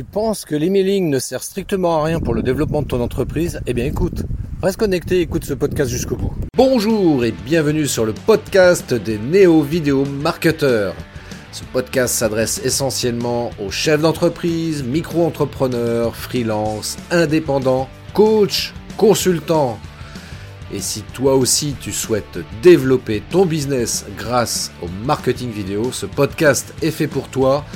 Tu 0.00 0.04
penses 0.04 0.46
que 0.46 0.54
l'emailing 0.54 1.10
ne 1.10 1.18
sert 1.18 1.42
strictement 1.42 2.00
à 2.00 2.04
rien 2.04 2.20
pour 2.20 2.32
le 2.32 2.42
développement 2.42 2.80
de 2.80 2.86
ton 2.86 3.02
entreprise 3.02 3.60
Eh 3.66 3.74
bien 3.74 3.84
écoute, 3.84 4.22
reste 4.62 4.78
connecté 4.78 5.20
écoute 5.20 5.44
ce 5.44 5.52
podcast 5.52 5.90
jusqu'au 5.90 6.16
bout. 6.16 6.32
Bonjour 6.56 7.22
et 7.22 7.32
bienvenue 7.32 7.86
sur 7.86 8.06
le 8.06 8.14
podcast 8.14 8.94
des 8.94 9.18
néo-vidéo 9.18 10.06
marketeurs. 10.06 10.94
Ce 11.52 11.64
podcast 11.64 12.14
s'adresse 12.14 12.62
essentiellement 12.64 13.50
aux 13.62 13.70
chefs 13.70 14.00
d'entreprise, 14.00 14.82
micro-entrepreneurs, 14.84 16.16
freelance, 16.16 16.96
indépendants, 17.10 17.86
coachs, 18.14 18.72
consultants. 18.96 19.78
Et 20.72 20.80
si 20.80 21.02
toi 21.12 21.34
aussi 21.34 21.76
tu 21.78 21.92
souhaites 21.92 22.38
développer 22.62 23.22
ton 23.28 23.44
business 23.44 24.06
grâce 24.16 24.72
au 24.82 24.86
marketing 25.04 25.50
vidéo, 25.50 25.92
ce 25.92 26.06
podcast 26.06 26.72
est 26.80 26.90
fait 26.90 27.06
pour 27.06 27.28
toi 27.28 27.66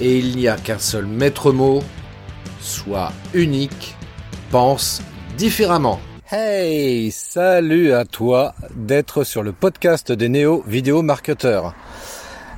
et 0.00 0.18
il 0.18 0.36
n'y 0.36 0.48
a 0.48 0.56
qu'un 0.56 0.78
seul 0.78 1.06
maître 1.06 1.52
mot, 1.52 1.82
sois 2.60 3.12
unique, 3.34 3.96
pense 4.50 5.02
différemment. 5.36 6.00
Hey, 6.30 7.10
salut 7.10 7.92
à 7.92 8.04
toi 8.04 8.54
d'être 8.74 9.24
sur 9.24 9.42
le 9.42 9.52
podcast 9.52 10.12
des 10.12 10.28
néo 10.28 10.62
vidéo 10.66 11.02
marketeurs. 11.02 11.74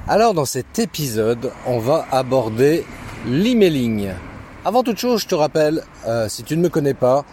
Alors 0.09 0.35
dans 0.35 0.45
cet 0.45 0.79
épisode, 0.79 1.53
on 1.67 1.79
va 1.79 2.07
aborder 2.11 2.85
l'emailing. 3.27 4.11
Avant 4.65 4.83
toute 4.83 4.99
chose, 4.99 5.23
je 5.23 5.29
te 5.29 5.35
rappelle, 5.35 5.85
euh, 6.07 6.29
si 6.29 6.43
tu 6.43 6.57
ne 6.57 6.63
me 6.63 6.69
connais 6.69 6.95
pas, 6.95 7.25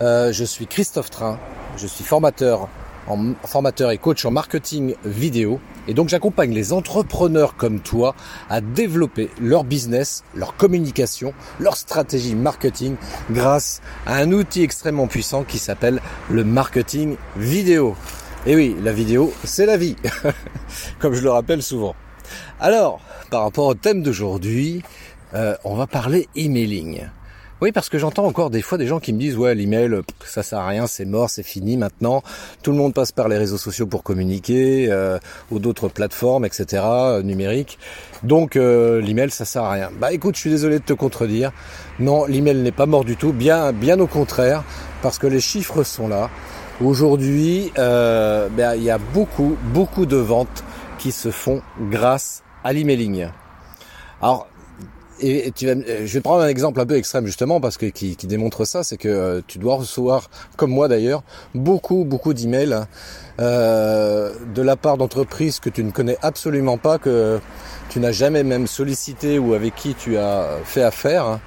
euh, 0.00 0.32
je 0.32 0.44
suis 0.44 0.66
Christophe 0.66 1.10
Train, 1.10 1.38
je 1.76 1.86
suis 1.86 2.04
formateur, 2.04 2.68
en, 3.08 3.34
formateur 3.44 3.90
et 3.90 3.98
coach 3.98 4.24
en 4.24 4.30
marketing 4.30 4.94
vidéo. 5.04 5.60
Et 5.86 5.94
donc 5.94 6.08
j'accompagne 6.08 6.52
les 6.52 6.72
entrepreneurs 6.72 7.56
comme 7.56 7.80
toi 7.80 8.14
à 8.48 8.60
développer 8.60 9.30
leur 9.40 9.64
business, 9.64 10.24
leur 10.34 10.56
communication, 10.56 11.32
leur 11.58 11.76
stratégie 11.76 12.34
marketing 12.34 12.96
grâce 13.30 13.80
à 14.06 14.16
un 14.16 14.32
outil 14.32 14.62
extrêmement 14.62 15.06
puissant 15.06 15.44
qui 15.44 15.58
s'appelle 15.58 16.00
le 16.30 16.44
marketing 16.44 17.16
vidéo. 17.36 17.96
Et 18.46 18.54
oui, 18.54 18.76
la 18.82 18.92
vidéo, 18.92 19.32
c'est 19.44 19.66
la 19.66 19.76
vie, 19.76 19.96
comme 21.00 21.14
je 21.14 21.22
le 21.22 21.30
rappelle 21.30 21.62
souvent. 21.62 21.94
Alors, 22.60 23.00
par 23.30 23.42
rapport 23.42 23.66
au 23.66 23.74
thème 23.74 24.02
d'aujourd'hui, 24.02 24.82
euh, 25.34 25.54
on 25.64 25.74
va 25.74 25.86
parler 25.86 26.28
emailing. 26.36 27.08
Oui, 27.60 27.72
parce 27.72 27.88
que 27.88 27.98
j'entends 27.98 28.24
encore 28.24 28.50
des 28.50 28.62
fois 28.62 28.78
des 28.78 28.86
gens 28.86 29.00
qui 29.00 29.12
me 29.12 29.18
disent 29.18 29.36
ouais 29.36 29.52
l'email 29.56 30.02
ça 30.24 30.44
sert 30.44 30.60
à 30.60 30.68
rien, 30.68 30.86
c'est 30.86 31.04
mort, 31.04 31.28
c'est 31.28 31.42
fini 31.42 31.76
maintenant. 31.76 32.22
Tout 32.62 32.70
le 32.70 32.76
monde 32.76 32.94
passe 32.94 33.10
par 33.10 33.28
les 33.28 33.36
réseaux 33.36 33.58
sociaux 33.58 33.86
pour 33.86 34.04
communiquer 34.04 34.86
euh, 34.90 35.18
ou 35.50 35.58
d'autres 35.58 35.88
plateformes, 35.88 36.44
etc. 36.44 36.82
Euh, 36.84 37.22
numériques. 37.22 37.80
Donc 38.22 38.54
euh, 38.54 39.00
l'email 39.00 39.30
ça 39.30 39.44
sert 39.44 39.64
à 39.64 39.72
rien. 39.72 39.90
Bah 40.00 40.12
écoute, 40.12 40.36
je 40.36 40.40
suis 40.40 40.50
désolé 40.50 40.78
de 40.78 40.84
te 40.84 40.92
contredire. 40.92 41.50
Non, 41.98 42.26
l'email 42.26 42.58
n'est 42.58 42.70
pas 42.70 42.86
mort 42.86 43.04
du 43.04 43.16
tout. 43.16 43.32
Bien, 43.32 43.72
bien 43.72 43.98
au 43.98 44.06
contraire, 44.06 44.62
parce 45.02 45.18
que 45.18 45.26
les 45.26 45.40
chiffres 45.40 45.82
sont 45.82 46.06
là. 46.06 46.30
Aujourd'hui, 46.80 47.72
euh, 47.76 48.48
ben, 48.50 48.76
il 48.76 48.84
y 48.84 48.90
a 48.90 48.98
beaucoup, 48.98 49.56
beaucoup 49.74 50.06
de 50.06 50.16
ventes 50.16 50.62
qui 50.98 51.10
se 51.10 51.32
font 51.32 51.60
grâce 51.90 52.44
à 52.62 52.72
l'emailing. 52.72 53.26
Alors 54.22 54.47
et 55.20 55.52
tu 55.52 55.66
vas, 55.66 55.72
euh, 55.72 56.06
je 56.06 56.14
vais 56.14 56.20
prendre 56.20 56.42
un 56.42 56.48
exemple 56.48 56.80
un 56.80 56.86
peu 56.86 56.96
extrême 56.96 57.26
justement 57.26 57.60
parce 57.60 57.76
que 57.76 57.86
qui, 57.86 58.16
qui 58.16 58.26
démontre 58.26 58.64
ça, 58.64 58.82
c'est 58.82 58.96
que 58.96 59.08
euh, 59.08 59.40
tu 59.46 59.58
dois 59.58 59.76
recevoir, 59.76 60.30
comme 60.56 60.70
moi 60.70 60.88
d'ailleurs, 60.88 61.22
beaucoup 61.54 62.04
beaucoup 62.04 62.34
d'emails 62.34 62.86
euh, 63.40 64.32
de 64.54 64.62
la 64.62 64.76
part 64.76 64.96
d'entreprises 64.96 65.60
que 65.60 65.70
tu 65.70 65.84
ne 65.84 65.90
connais 65.90 66.18
absolument 66.22 66.78
pas, 66.78 66.98
que 66.98 67.40
tu 67.88 68.00
n'as 68.00 68.12
jamais 68.12 68.42
même 68.42 68.66
sollicité 68.66 69.38
ou 69.38 69.54
avec 69.54 69.74
qui 69.74 69.94
tu 69.94 70.16
as 70.16 70.58
fait 70.64 70.82
affaire. 70.82 71.40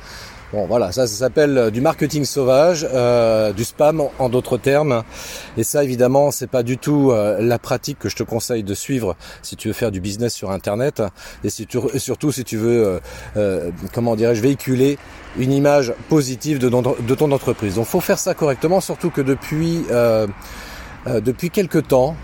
Bon 0.51 0.65
voilà, 0.65 0.91
ça, 0.91 1.07
ça 1.07 1.15
s'appelle 1.15 1.57
euh, 1.57 1.71
du 1.71 1.79
marketing 1.79 2.25
sauvage, 2.25 2.85
euh, 2.93 3.53
du 3.53 3.63
spam 3.63 4.03
en, 4.19 4.27
d'autres 4.27 4.57
termes. 4.57 5.03
Et 5.55 5.63
ça 5.63 5.81
évidemment, 5.81 6.29
c'est 6.31 6.49
pas 6.49 6.61
du 6.61 6.77
tout 6.77 7.11
euh, 7.11 7.37
la 7.39 7.57
pratique 7.57 7.97
que 7.97 8.09
je 8.09 8.17
te 8.17 8.23
conseille 8.23 8.61
de 8.61 8.73
suivre 8.73 9.15
si 9.43 9.55
tu 9.55 9.69
veux 9.69 9.73
faire 9.73 9.91
du 9.91 10.01
business 10.01 10.33
sur 10.33 10.51
internet 10.51 11.01
et, 11.45 11.49
surtout 11.49 12.31
si 12.33 12.43
tu 12.43 12.57
veux, 12.57 12.99
comment 13.93 14.15
dirais-je, 14.15 14.41
véhiculer 14.41 14.97
une 15.37 15.53
image 15.53 15.93
positive 16.09 16.59
de, 16.59 16.69
de 16.69 17.15
ton 17.15 17.31
entreprise. 17.31 17.75
Donc 17.75 17.85
faut 17.85 18.01
faire 18.01 18.19
ça 18.19 18.33
correctement, 18.33 18.81
surtout 18.81 19.09
que 19.09 19.21
depuis 19.21 19.83
depuis 21.05 21.49
quelques 21.49 21.87
temps, 21.87 22.15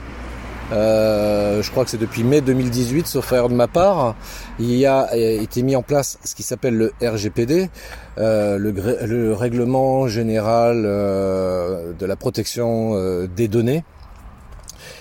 euh, 0.71 1.61
je 1.61 1.71
crois 1.71 1.85
que 1.85 1.89
c'est 1.89 1.99
depuis 1.99 2.23
mai 2.23 2.41
2018, 2.41 3.07
sauf 3.07 3.31
erreur 3.31 3.49
de 3.49 3.53
ma 3.53 3.67
part, 3.67 4.15
il 4.59 4.73
y 4.73 4.85
a 4.85 5.15
été 5.15 5.63
mis 5.63 5.75
en 5.75 5.81
place 5.81 6.19
ce 6.23 6.35
qui 6.35 6.43
s'appelle 6.43 6.75
le 6.75 6.93
RGPD, 7.01 7.69
euh, 8.17 8.57
le, 8.57 8.71
le, 9.05 9.33
règlement 9.33 10.07
général 10.07 10.83
euh, 10.85 11.93
de 11.93 12.05
la 12.05 12.15
protection 12.15 13.27
des 13.27 13.47
données. 13.47 13.83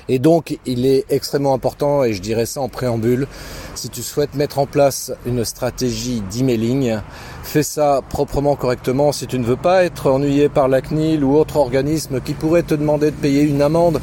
Et 0.09 0.21
donc, 0.21 0.59
il 0.67 0.87
est 0.87 1.05
extrêmement 1.11 1.53
important, 1.53 2.05
et 2.05 2.13
je 2.13 2.23
dirais 2.23 2.47
ça 2.47 2.61
en 2.61 2.69
préambule, 2.69 3.27
si 3.75 3.89
tu 3.89 4.03
souhaites 4.03 4.35
mettre 4.35 4.61
en 4.61 4.67
place 4.67 5.13
une 5.27 5.45
stratégie 5.45 6.23
d'emailing, 6.33 6.99
fais 7.43 7.65
ça 7.65 8.03
proprement, 8.09 8.55
correctement. 8.55 9.11
Si 9.11 9.27
tu 9.27 9.39
ne 9.39 9.45
veux 9.45 9.57
pas 9.57 9.85
être 9.85 10.11
ennuyé 10.11 10.49
par 10.49 10.69
la 10.69 10.81
CNIL 10.81 11.25
ou 11.25 11.35
autre 11.37 11.57
organisme 11.57 12.21
qui 12.21 12.35
pourrait 12.35 12.63
te 12.63 12.75
demander 12.75 13.11
de 13.11 13.17
payer 13.17 13.43
une 13.43 13.61
amende, 13.61 14.01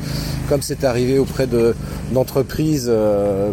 comme 0.53 0.61
c'est 0.61 0.83
arrivé 0.83 1.17
auprès 1.17 1.47
de 1.47 1.73
d'entreprises 2.11 2.85
euh, 2.87 3.51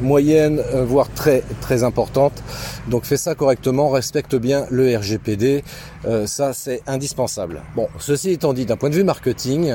moyennes, 0.00 0.60
euh, 0.60 0.84
voire 0.84 1.12
très 1.12 1.42
très 1.60 1.82
importantes. 1.82 2.40
Donc 2.86 3.04
fais 3.04 3.16
ça 3.16 3.34
correctement, 3.34 3.88
respecte 3.88 4.36
bien 4.36 4.64
le 4.70 4.96
RGPD, 4.96 5.64
euh, 6.04 6.28
ça 6.28 6.52
c'est 6.52 6.82
indispensable. 6.86 7.62
Bon, 7.74 7.88
ceci 7.98 8.30
étant 8.30 8.52
dit, 8.52 8.64
d'un 8.64 8.76
point 8.76 8.90
de 8.90 8.94
vue 8.94 9.02
marketing, 9.02 9.74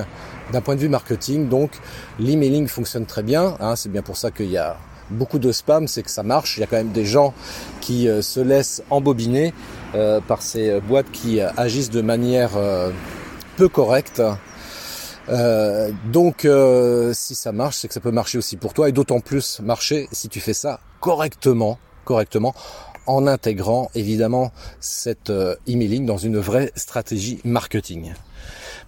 d'un 0.54 0.62
point 0.62 0.76
de 0.76 0.80
vue 0.80 0.88
marketing, 0.88 1.50
donc 1.50 1.72
l'emailing 2.20 2.70
fonctionne 2.70 3.06
très 3.06 3.24
bien. 3.24 3.58
Hein, 3.60 3.76
c'est 3.76 3.92
bien 3.92 4.02
pour 4.02 4.16
ça 4.16 4.32
qu'il 4.32 4.50
y 4.50 4.58
a 4.58 4.78
beaucoup 5.10 5.40
de 5.40 5.52
spam, 5.52 5.90
c'est 5.90 6.04
que 6.04 6.12
ça 6.12 6.24
marche. 6.24 6.56
Il 6.56 6.62
y 6.62 6.64
a 6.64 6.68
quand 6.68 6.78
même 6.78 6.94
des 6.94 7.04
gens 7.04 7.34
qui 7.82 8.08
se 8.22 8.40
laissent 8.40 8.82
embobiner 8.90 9.54
par 10.26 10.42
ces 10.42 10.80
boîtes 10.80 11.12
qui 11.12 11.42
agissent 11.42 11.90
de 11.90 12.02
manière 12.02 12.52
peu 13.58 13.68
correcte. 13.68 14.22
Euh, 15.30 15.92
donc 16.12 16.46
euh, 16.46 17.14
si 17.14 17.36
ça 17.36 17.52
marche, 17.52 17.78
c'est 17.78 17.88
que 17.88 17.94
ça 17.94 18.00
peut 18.00 18.12
marcher 18.12 18.38
aussi 18.38 18.58
pour 18.58 18.74
toi 18.74 18.90
et 18.90 18.92
d'autant 18.92 19.20
plus 19.20 19.60
marcher 19.60 20.08
si 20.12 20.30
tu 20.30 20.40
fais 20.40 20.54
ça 20.54 20.80
correctement, 21.00 21.78
correctement 22.06 22.56
en 23.08 23.28
intégrant 23.28 23.90
évidemment 23.96 24.52
cette 24.80 25.30
euh, 25.30 25.56
emailing 25.68 26.06
dans 26.06 26.18
une 26.18 26.38
vraie 26.38 26.72
stratégie 26.76 27.40
marketing. 27.44 28.14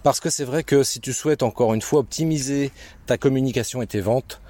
Parce 0.02 0.20
que 0.20 0.28
c'est 0.28 0.44
vrai 0.44 0.64
que 0.64 0.82
si 0.82 1.00
tu 1.00 1.12
souhaites 1.12 1.42
encore 1.42 1.72
une 1.72 1.80
fois 1.80 2.00
optimiser 2.00 2.72
ta 3.06 3.16
communication 3.16 3.80
et 3.80 3.86
tes 3.86 4.00
ventes, 4.00 4.40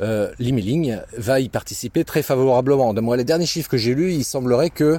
euh, 0.00 0.32
l'emailing 0.38 0.98
va 1.18 1.40
y 1.40 1.50
participer 1.50 2.04
très 2.04 2.22
favorablement. 2.22 2.94
Moi, 2.94 3.18
les 3.18 3.24
derniers 3.24 3.46
chiffres 3.46 3.68
que 3.68 3.76
j'ai 3.76 3.94
lus, 3.94 4.14
il 4.14 4.24
semblerait 4.24 4.70
que 4.70 4.98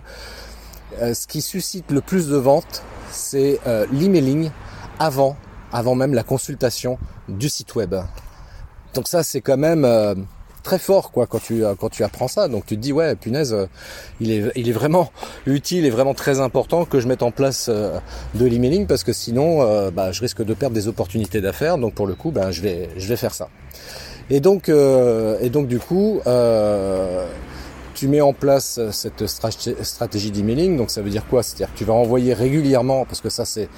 ce 1.00 1.25
qui 1.25 1.42
suscite 1.42 1.90
le 1.90 2.02
plus 2.02 2.28
de 2.28 2.38
ventes, 2.38 2.84
c'est 3.10 3.60
l'emailing 3.92 4.52
avant 5.00 5.36
avant 5.73 5.95
même 5.95 6.13
la 6.13 6.23
consultation 6.23 6.97
du 7.28 7.50
site 7.50 7.75
web. 7.75 7.95
Donc 8.94 9.07
ça 9.07 9.23
c'est 9.23 9.41
quand 9.41 9.57
même 9.57 9.85
euh, 9.85 10.13
très 10.61 10.78
fort 10.78 11.11
quoi 11.11 11.25
quand 11.25 11.39
tu 11.39 11.66
euh, 11.66 11.73
quand 11.75 11.89
tu 11.89 12.03
apprends 12.03 12.28
ça. 12.28 12.47
Donc 12.47 12.66
tu 12.66 12.75
te 12.75 12.81
dis 12.81 12.94
ouais 12.94 13.16
punaise 13.16 13.53
euh, 13.53 13.66
il 14.22 14.31
est 14.31 14.51
il 14.56 14.69
est 14.69 14.73
vraiment 14.73 15.12
utile 15.47 15.85
et 15.85 15.89
vraiment 15.89 16.13
très 16.13 16.39
important 16.39 16.85
que 16.85 17.00
je 17.00 17.07
mette 17.07 17.23
en 17.23 17.31
place 17.31 17.69
de 17.69 18.45
l'emailing 18.45 18.85
parce 18.85 19.03
que 19.03 19.13
sinon 19.13 19.89
bah, 19.91 20.12
je 20.12 20.22
risque 20.22 20.44
de 20.44 20.53
perdre 20.53 20.75
des 20.75 20.88
opportunités 20.88 21.41
d'affaires. 21.41 21.78
Donc 21.78 21.95
pour 21.95 22.07
le 22.07 22.13
coup 22.13 22.31
bah, 22.31 22.51
je 22.51 22.62
vais 22.62 22.89
je 22.95 23.07
vais 23.07 23.17
faire 23.17 23.33
ça. 23.33 23.50
Et 24.29 24.39
donc 24.39 24.69
et 24.69 25.50
donc 25.50 25.67
du 25.67 25.79
coup 25.79 26.22
tu 28.03 28.09
mets 28.09 28.19
en 28.19 28.34
place 28.34 28.81
cette 28.91 29.28
stratégie 29.28 30.30
d'emailing, 30.30 30.75
donc 30.75 30.91
ça 30.91 31.02
veut 31.02 31.09
dire 31.09 31.25
quoi? 31.25 31.41
C'est-à-dire 31.41 31.72
que 31.72 31.77
tu 31.77 31.86
vas 31.86 31.94
envoyer 31.94 32.33
régulièrement, 32.33 33.06
parce 33.06 33.22
que 33.22 33.30
ça 33.30 33.45
c'est 33.45 33.69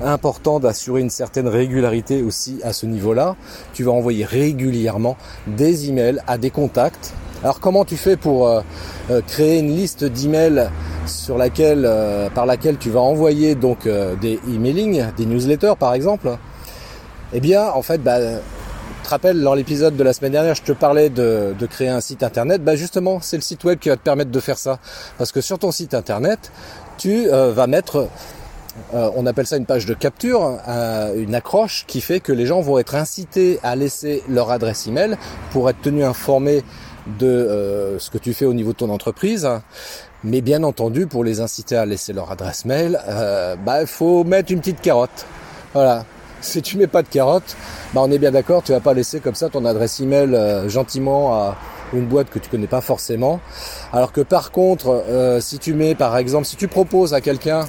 important 0.00 0.58
d'assurer 0.58 1.00
une 1.00 1.10
certaine 1.10 1.46
régularité 1.46 2.22
aussi 2.22 2.58
à 2.64 2.72
ce 2.72 2.86
niveau-là, 2.86 3.36
tu 3.74 3.84
vas 3.84 3.92
envoyer 3.92 4.24
régulièrement 4.24 5.16
des 5.46 5.88
emails 5.88 6.20
à 6.26 6.38
des 6.38 6.50
contacts. 6.50 7.12
Alors 7.44 7.60
comment 7.60 7.84
tu 7.84 7.96
fais 7.96 8.16
pour 8.16 8.48
euh, 8.48 8.62
euh, 9.12 9.20
créer 9.24 9.60
une 9.60 9.70
liste 9.70 10.02
d'emails 10.02 10.70
sur 11.06 11.38
laquelle, 11.38 11.84
euh, 11.86 12.28
par 12.30 12.46
laquelle 12.46 12.78
tu 12.78 12.90
vas 12.90 13.02
envoyer 13.02 13.54
donc 13.54 13.88
des 14.20 14.40
emailing, 14.52 15.04
des 15.16 15.24
newsletters 15.24 15.74
par 15.78 15.94
exemple? 15.94 16.36
Eh 17.32 17.38
bien 17.38 17.70
en 17.70 17.82
fait, 17.82 17.98
bah, 17.98 18.18
te 19.08 19.14
rappelles, 19.14 19.40
dans 19.40 19.54
l'épisode 19.54 19.96
de 19.96 20.04
la 20.04 20.12
semaine 20.12 20.32
dernière, 20.32 20.54
je 20.54 20.62
te 20.62 20.72
parlais 20.72 21.08
de, 21.08 21.54
créer 21.70 21.88
un 21.88 22.02
site 22.02 22.22
internet. 22.22 22.62
Bah 22.62 22.76
justement, 22.76 23.20
c'est 23.22 23.36
le 23.36 23.42
site 23.42 23.64
web 23.64 23.78
qui 23.78 23.88
va 23.88 23.96
te 23.96 24.02
permettre 24.02 24.30
de 24.30 24.40
faire 24.40 24.58
ça. 24.58 24.78
Parce 25.16 25.32
que 25.32 25.40
sur 25.40 25.58
ton 25.58 25.72
site 25.72 25.94
internet, 25.94 26.52
tu 26.98 27.26
euh, 27.32 27.50
vas 27.50 27.66
mettre, 27.66 28.06
euh, 28.94 29.10
on 29.16 29.24
appelle 29.24 29.46
ça 29.46 29.56
une 29.56 29.64
page 29.64 29.86
de 29.86 29.94
capture, 29.94 30.58
une 31.16 31.34
accroche 31.34 31.84
qui 31.86 32.02
fait 32.02 32.20
que 32.20 32.32
les 32.32 32.44
gens 32.44 32.60
vont 32.60 32.78
être 32.78 32.94
incités 32.96 33.58
à 33.62 33.76
laisser 33.76 34.22
leur 34.28 34.50
adresse 34.50 34.86
email 34.86 35.16
pour 35.52 35.70
être 35.70 35.80
tenus 35.80 36.04
informés 36.04 36.62
de 37.18 37.96
ce 37.98 38.10
que 38.10 38.18
tu 38.18 38.34
fais 38.34 38.44
au 38.44 38.52
niveau 38.52 38.72
de 38.72 38.76
ton 38.76 38.90
entreprise. 38.90 39.48
Mais 40.22 40.42
bien 40.42 40.62
entendu, 40.64 41.06
pour 41.06 41.24
les 41.24 41.40
inciter 41.40 41.76
à 41.76 41.86
laisser 41.86 42.12
leur 42.12 42.30
adresse 42.30 42.66
mail, 42.66 43.00
bah 43.64 43.80
il 43.80 43.86
faut 43.86 44.22
mettre 44.24 44.52
une 44.52 44.58
petite 44.58 44.82
carotte. 44.82 45.24
Voilà. 45.72 46.04
Si 46.40 46.62
tu 46.62 46.76
mets 46.78 46.86
pas 46.86 47.02
de 47.02 47.08
carotte, 47.08 47.56
bah 47.94 48.00
on 48.04 48.10
est 48.10 48.18
bien 48.18 48.30
d'accord, 48.30 48.62
tu 48.62 48.72
vas 48.72 48.80
pas 48.80 48.94
laisser 48.94 49.20
comme 49.20 49.34
ça 49.34 49.48
ton 49.48 49.64
adresse 49.64 50.00
email 50.00 50.68
gentiment 50.68 51.34
à 51.34 51.56
une 51.92 52.06
boîte 52.06 52.30
que 52.30 52.38
tu 52.38 52.48
connais 52.48 52.66
pas 52.66 52.80
forcément. 52.80 53.40
Alors 53.92 54.12
que 54.12 54.20
par 54.20 54.50
contre, 54.52 55.04
si 55.40 55.58
tu 55.58 55.74
mets 55.74 55.94
par 55.94 56.16
exemple, 56.16 56.46
si 56.46 56.56
tu 56.56 56.68
proposes 56.68 57.14
à 57.14 57.20
quelqu'un 57.20 57.64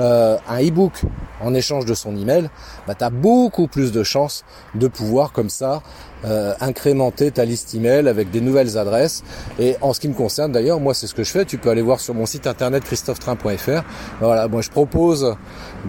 euh, 0.00 0.38
un 0.48 0.62
e-book 0.62 1.02
en 1.42 1.52
échange 1.52 1.84
de 1.84 1.94
son 1.94 2.16
email, 2.16 2.48
bah, 2.86 2.94
tu 2.94 3.04
as 3.04 3.10
beaucoup 3.10 3.66
plus 3.66 3.92
de 3.92 4.02
chances 4.02 4.44
de 4.74 4.88
pouvoir 4.88 5.32
comme 5.32 5.50
ça 5.50 5.82
euh, 6.24 6.54
incrémenter 6.60 7.30
ta 7.30 7.44
liste 7.44 7.74
email 7.74 8.08
avec 8.08 8.30
des 8.30 8.40
nouvelles 8.40 8.78
adresses. 8.78 9.22
Et 9.58 9.76
en 9.82 9.92
ce 9.92 10.00
qui 10.00 10.08
me 10.08 10.14
concerne 10.14 10.52
d'ailleurs, 10.52 10.80
moi 10.80 10.94
c'est 10.94 11.06
ce 11.06 11.14
que 11.14 11.24
je 11.24 11.30
fais. 11.30 11.44
Tu 11.44 11.58
peux 11.58 11.68
aller 11.68 11.82
voir 11.82 12.00
sur 12.00 12.14
mon 12.14 12.24
site 12.24 12.46
internet 12.46 12.84
christophetrain.fr. 12.84 13.82
Voilà, 14.20 14.48
moi 14.48 14.62
je 14.62 14.70
propose 14.70 15.36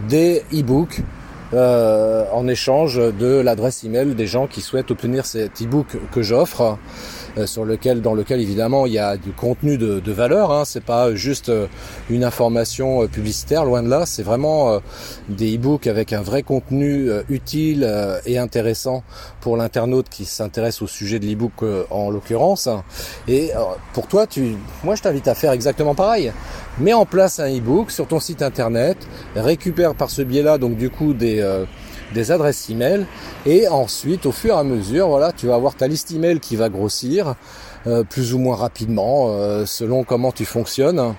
des 0.10 0.44
e-books 0.54 1.00
euh, 1.00 1.23
en 1.56 2.48
échange 2.48 2.98
de 2.98 3.40
l'adresse 3.40 3.84
email 3.84 4.16
des 4.16 4.28
gens 4.28 4.48
qui 4.48 4.62
souhaitent 4.62 4.92
obtenir 4.92 5.26
cet 5.26 5.62
e-book 5.62 5.98
que 6.12 6.22
j'offre. 6.22 6.78
Euh, 7.38 7.48
sur 7.48 7.66
lequel, 7.66 8.02
dans 8.02 8.14
lequel 8.14 8.40
évidemment 8.42 8.86
il 8.86 8.94
y 8.94 9.00
a 9.00 9.18
du 9.18 9.32
contenu 9.32 9.78
de, 9.78 10.12
valeur. 10.12 10.52
Hein. 10.52 10.64
C'est 10.66 10.84
pas 10.84 11.16
juste 11.16 11.50
euh, 11.50 11.66
une 12.12 12.24
information 12.24 13.02
euh, 13.02 13.08
publicitaire, 13.08 13.66
loin 13.66 13.82
de 13.82 13.90
là. 13.90 14.06
C'est 14.06 14.22
vraiment 14.22 14.80
des 15.30 15.56
e-books 15.56 15.88
avec 15.88 16.14
un 16.14 16.22
vrai 16.22 16.44
contenu 16.44 17.10
utile 17.30 17.90
et 18.26 18.38
intéressant 18.38 19.04
pour 19.42 19.58
l'internaute 19.58 20.10
qui 20.10 20.26
s'intéresse 20.26 20.82
au 20.82 20.88
sujet 20.88 21.20
de 21.20 21.26
l'e-book 21.26 21.54
en 21.90 22.10
l'occurrence. 22.10 22.70
Et 23.28 23.52
pour 23.94 24.08
toi, 24.08 24.28
tu, 24.28 24.56
moi 24.84 24.96
je 24.96 25.02
t'invite 25.02 25.28
à 25.28 25.36
faire 25.36 25.52
exactement 25.52 25.96
pareil. 25.96 26.32
Mets 26.80 26.94
en 26.94 27.06
place 27.06 27.40
un 27.40 27.50
e-book 27.50 27.92
sur 27.92 28.08
ton 28.08 28.20
site 28.20 28.42
internet, 28.42 28.98
récupère 29.36 29.96
par 29.96 30.10
ce 30.10 30.22
biais-là 30.22 30.58
donc 30.58 30.78
du 30.78 30.90
coup 30.90 31.14
des 31.14 31.42
des 32.14 32.32
adresses 32.32 32.70
email 32.70 33.06
et 33.46 33.68
ensuite 33.68 34.26
au 34.26 34.32
fur 34.32 34.56
et 34.56 34.60
à 34.60 34.64
mesure 34.64 35.08
voilà 35.08 35.32
tu 35.32 35.48
vas 35.48 35.56
avoir 35.56 35.76
ta 35.76 35.88
liste 35.88 36.12
email 36.12 36.40
qui 36.40 36.56
va 36.56 36.70
grossir 36.70 37.36
euh, 37.86 38.06
plus 38.06 38.34
ou 38.34 38.40
moins 38.40 38.56
rapidement 38.56 39.28
euh, 39.28 39.66
selon 39.66 40.06
comment 40.06 40.32
tu 40.32 40.46
fonctionnes. 40.46 41.16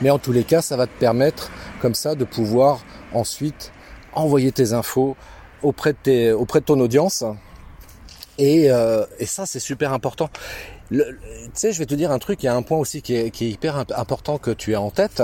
Mais 0.00 0.08
en 0.08 0.18
tous 0.18 0.32
les 0.32 0.44
cas 0.44 0.62
ça 0.62 0.76
va 0.76 0.86
te 0.86 0.98
permettre 0.98 1.50
comme 1.82 1.94
ça 1.94 2.14
de 2.14 2.24
pouvoir 2.24 2.80
ensuite 3.12 3.70
envoyer 4.14 4.52
tes 4.52 4.72
infos 4.72 5.16
auprès 5.62 5.92
de, 5.92 5.98
tes, 6.02 6.32
auprès 6.32 6.60
de 6.60 6.64
ton 6.64 6.80
audience. 6.80 7.24
Et, 8.38 8.70
euh, 8.70 9.04
et 9.18 9.26
ça 9.26 9.44
c'est 9.44 9.60
super 9.60 9.92
important. 9.92 10.30
Tu 10.90 11.04
sais 11.52 11.72
je 11.72 11.78
vais 11.78 11.86
te 11.86 11.94
dire 11.94 12.10
un 12.10 12.18
truc 12.18 12.42
il 12.42 12.46
y 12.46 12.48
a 12.48 12.56
un 12.56 12.62
point 12.62 12.78
aussi 12.78 13.02
qui 13.02 13.14
est, 13.14 13.30
qui 13.30 13.44
est 13.44 13.50
hyper 13.50 13.84
important 13.96 14.38
que 14.38 14.50
tu 14.50 14.74
as 14.74 14.80
en 14.80 14.90
tête 14.90 15.22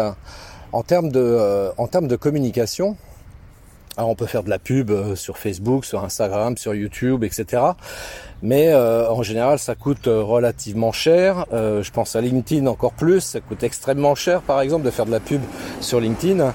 en 0.73 0.83
termes 0.83 1.11
de, 1.11 1.71
en 1.79 1.87
termes 1.87 2.09
de 2.09 2.17
communication 2.17 2.97
alors 3.97 4.11
on 4.11 4.15
peut 4.15 4.27
faire 4.27 4.45
de 4.45 4.51
la 4.51 4.59
pub 4.59 4.91
euh, 4.91 5.17
sur 5.17 5.37
Facebook, 5.37 5.85
sur 5.85 6.05
Instagram, 6.05 6.57
sur 6.57 6.75
YouTube, 6.75 7.25
etc. 7.25 7.63
Mais 8.43 8.69
euh, 8.69 9.11
en 9.11 9.23
général, 9.23 9.59
ça 9.59 9.75
coûte 9.75 10.07
euh, 10.07 10.23
relativement 10.23 10.93
cher. 10.93 11.45
je 11.53 11.91
pense 11.91 12.15
à 12.17 12.21
LinkedIn 12.21 12.67
encore 12.67 12.93
plus. 12.93 13.21
Ça 13.21 13.41
coûte 13.41 13.63
extrêmement 13.63 14.15
cher, 14.15 14.43
par 14.43 14.61
exemple, 14.61 14.85
de 14.85 14.91
faire 14.91 15.07
de 15.07 15.11
la 15.11 15.21
pub 15.21 15.43
sur 15.81 16.01
LinkedIn. 16.01 16.53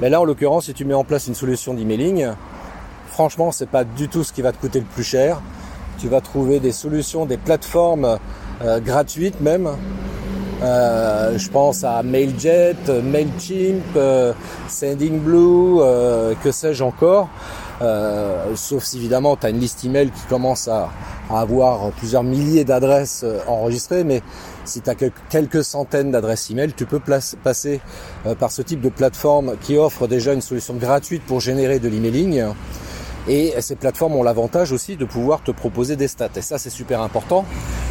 Mais 0.00 0.10
là, 0.10 0.20
en 0.20 0.24
l'occurrence, 0.24 0.66
si 0.66 0.74
tu 0.74 0.84
mets 0.84 0.94
en 0.94 1.04
place 1.04 1.28
une 1.28 1.34
solution 1.34 1.72
d'emailing, 1.72 2.28
franchement, 3.06 3.52
c'est 3.52 3.68
pas 3.68 3.84
du 3.84 4.08
tout 4.08 4.24
ce 4.24 4.32
qui 4.32 4.42
va 4.42 4.52
te 4.52 4.58
coûter 4.58 4.80
le 4.80 4.86
plus 4.86 5.04
cher. 5.04 5.40
Tu 5.98 6.08
vas 6.08 6.20
trouver 6.20 6.58
des 6.58 6.72
solutions, 6.72 7.26
des 7.26 7.36
plateformes 7.36 8.18
gratuites 8.84 9.40
même, 9.40 9.70
euh, 10.62 11.36
je 11.38 11.48
pense 11.50 11.82
à 11.82 12.02
Mailjet, 12.04 12.76
Mailchimp, 13.02 13.82
euh, 13.96 14.32
Sendingblue, 14.68 15.80
euh, 15.80 16.34
que 16.42 16.52
sais-je 16.52 16.84
encore. 16.84 17.28
sauf 18.54 18.84
si 18.84 18.98
évidemment 18.98 19.36
tu 19.36 19.46
as 19.46 19.50
une 19.50 19.58
liste 19.58 19.84
email 19.84 20.10
qui 20.10 20.22
commence 20.28 20.68
à, 20.68 20.90
avoir 21.30 21.90
plusieurs 21.92 22.22
milliers 22.22 22.64
d'adresses 22.64 23.24
enregistrées, 23.48 24.04
mais 24.04 24.22
si 24.66 24.82
tu 24.82 24.90
as 24.90 24.94
quelques 25.30 25.64
centaines 25.64 26.10
d'adresses 26.10 26.50
email, 26.50 26.74
tu 26.74 26.84
peux 26.84 27.00
passer 27.00 27.80
par 28.38 28.50
ce 28.50 28.60
type 28.60 28.82
de 28.82 28.90
plateforme 28.90 29.54
qui 29.62 29.78
offre 29.78 30.06
déjà 30.06 30.34
une 30.34 30.42
solution 30.42 30.74
gratuite 30.74 31.22
pour 31.24 31.40
générer 31.40 31.78
de 31.78 31.88
l'emailing. 31.88 32.44
Et 33.28 33.54
ces 33.60 33.76
plateformes 33.76 34.14
ont 34.16 34.22
l'avantage 34.22 34.72
aussi 34.72 34.96
de 34.96 35.06
pouvoir 35.06 35.42
te 35.42 35.52
proposer 35.52 35.96
des 35.96 36.08
stats. 36.08 36.28
Et 36.36 36.42
ça, 36.42 36.58
c'est 36.58 36.70
super 36.70 37.00
important. 37.00 37.46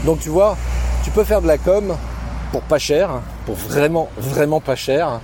Donc 0.06 0.20
tu 0.20 0.30
vois, 0.30 0.56
tu 1.04 1.10
peux 1.10 1.24
faire 1.24 1.42
de 1.42 1.48
la 1.48 1.58
com 1.58 1.96
pour 2.52 2.62
pas 2.62 2.80
cher, 2.80 3.22
pour 3.46 3.56
vraiment 3.56 4.10
vraiment 4.18 4.60
pas 4.60 4.76
cher. 4.76 5.22